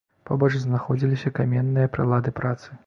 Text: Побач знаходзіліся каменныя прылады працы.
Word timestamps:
Побач 0.29 0.49
знаходзіліся 0.63 1.33
каменныя 1.41 1.95
прылады 1.97 2.39
працы. 2.43 2.69